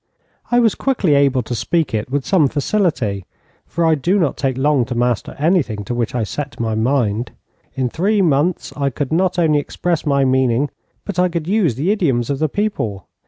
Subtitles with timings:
[0.49, 3.27] I was quickly able to speak it with some facility,
[3.67, 7.29] for I do not take long to master anything to which I set my mind.
[7.75, 10.71] In three months I could not only express my meaning,
[11.05, 13.09] but I could use the idioms of the people.